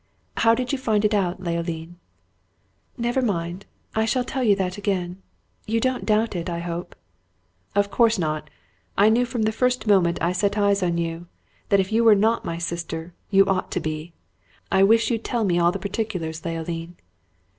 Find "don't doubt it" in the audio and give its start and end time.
5.79-6.49